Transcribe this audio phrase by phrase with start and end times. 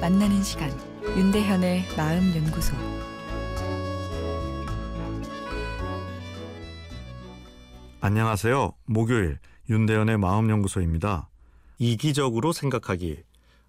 [0.00, 0.70] 만나는 시간
[1.16, 2.76] 윤대현의 마음 연구소
[8.00, 8.72] 안녕하세요.
[8.86, 11.28] 목요일 윤대현의 마음 연구소입니다.
[11.80, 13.24] 이기적으로 생각하기.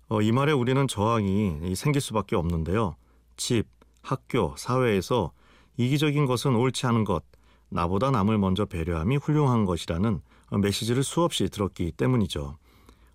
[0.09, 2.95] 어, 이 말에 우리는 저항이 생길 수밖에 없는데요.
[3.35, 3.65] 집,
[4.03, 5.31] 학교, 사회에서
[5.75, 7.23] 이기적인 것은 옳지 않은 것,
[7.69, 10.21] 나보다 남을 먼저 배려함이 훌륭한 것이라는
[10.61, 12.59] 메시지를 수없이 들었기 때문이죠.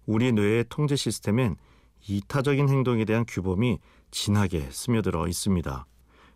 [0.06, 1.54] 우리 뇌의 통제 시스템엔
[2.08, 3.78] 이타적인 행동에 대한 규범이
[4.10, 5.86] 진하게 스며들어 있습니다.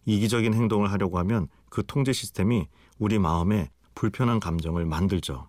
[0.06, 2.66] 이기적인 행동을 하려고 하면 그 통제 시스템이
[2.98, 5.48] 우리 마음에 불편한 감정을 만들죠.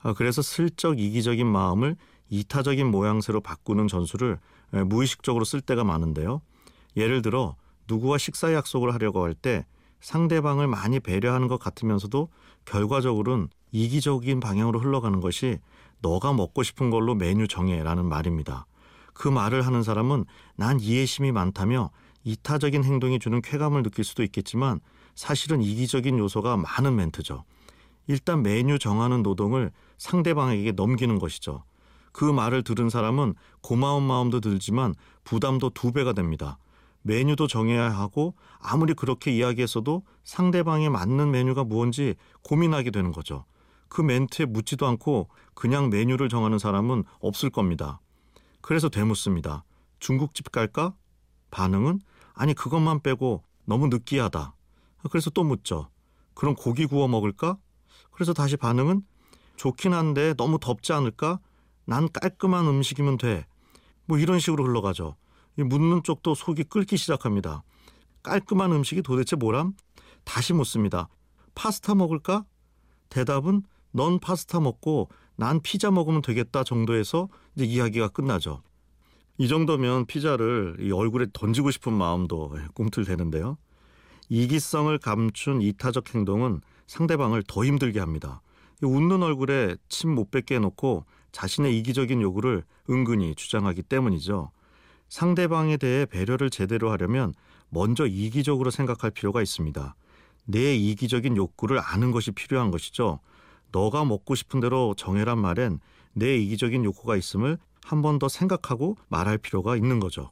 [0.00, 1.96] 아, 그래서 슬쩍 이기적인 마음을
[2.28, 4.38] 이타적인 모양새로 바꾸는 전술을
[4.86, 6.42] 무의식적으로 쓸 때가 많은데요.
[6.96, 7.56] 예를 들어
[7.88, 9.66] 누구와 식사 약속을 하려고 할 때
[10.00, 12.28] 상대방을 많이 배려하는 것 같으면서도
[12.64, 15.58] 결과적으로는 이기적인 방향으로 흘러가는 것이
[16.00, 18.66] 너가 먹고 싶은 걸로 메뉴 정해라는 말입니다.
[19.14, 20.24] 그 말을 하는 사람은
[20.56, 21.90] 난 이해심이 많다며
[22.24, 24.80] 이타적인 행동이 주는 쾌감을 느낄 수도 있겠지만
[25.14, 27.44] 사실은 이기적인 요소가 많은 멘트죠.
[28.06, 31.64] 일단 메뉴 정하는 노동을 상대방에게 넘기는 것이죠.
[32.12, 34.94] 그 말을 들은 사람은 고마운 마음도 들지만
[35.24, 36.58] 부담도 두 배가 됩니다.
[37.02, 43.44] 메뉴도 정해야 하고 아무리 그렇게 이야기했어도 상대방에 맞는 메뉴가 무언지 고민하게 되는 거죠.
[43.88, 48.00] 그 멘트에 묻지도 않고 그냥 메뉴를 정하는 사람은 없을 겁니다.
[48.60, 49.64] 그래서 되묻습니다.
[49.98, 50.94] 중국집 갈까?
[51.50, 52.00] 반응은
[52.34, 54.54] 아니 그것만 빼고 너무 느끼하다.
[55.10, 55.90] 그래서 또 묻죠.
[56.34, 57.58] 그럼 고기 구워 먹을까?
[58.10, 59.02] 그래서 다시 반응은
[59.56, 61.40] 좋긴 한데 너무 덥지 않을까?
[61.84, 63.46] 난 깔끔한 음식이면 돼.
[64.06, 65.16] 뭐 이런 식으로 흘러가죠.
[65.56, 67.62] 묻는 쪽도 속이 끓기 시작합니다.
[68.22, 69.74] 깔끔한 음식이 도대체 뭐람?
[70.24, 71.08] 다시 묻습니다.
[71.54, 72.44] 파스타 먹을까?
[73.08, 75.10] 대답은 넌 파스타 먹고
[75.40, 78.62] 난 피자 먹으면 되겠다 정도에서 이제 이야기가 끝나죠.
[79.38, 83.56] 이 정도면 피자를 이 얼굴에 던지고 싶은 마음도 꿈틀대는데요.
[84.28, 88.42] 이기성을 감춘 이타적 행동은 상대방을 더 힘들게 합니다.
[88.82, 94.50] 웃는 얼굴에 침 못 뱉게 해놓고 자신의 이기적인 요구를 은근히 주장하기 때문이죠.
[95.08, 97.32] 상대방에 대해 배려를 제대로 하려면
[97.70, 99.94] 먼저 이기적으로 생각할 필요가 있습니다.
[100.44, 103.20] 내 이기적인 욕구를 아는 것이 필요한 것이죠.
[103.72, 105.80] 너가 먹고 싶은 대로 정해란 말엔
[106.12, 110.28] 내 이기적인 욕구가 있음을 한 번 더 생각하고 말할 필요가 있는 거죠.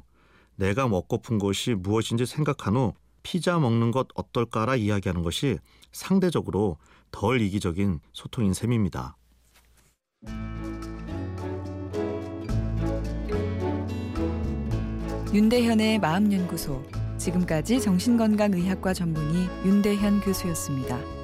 [0.57, 5.59] 내가 먹고픈 것이 무엇인지 생각한 후 피자 먹는 것 어떨까라 이야기하는 것이
[5.93, 6.77] 상대적으로
[7.11, 9.17] 덜 이기적인 소통인 셈입니다.
[15.33, 16.83] 윤대현의 마음연구소
[17.19, 21.18] 지금까지 정신건강의학과 전문의 윤대현 교수였습니다.